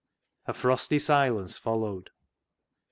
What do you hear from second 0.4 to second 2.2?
A frosty silence followed.